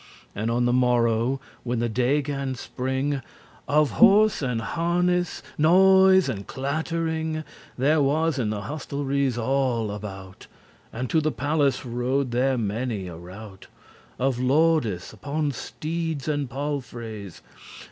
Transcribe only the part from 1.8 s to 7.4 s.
day gan spring, Of horse and harness* noise and clattering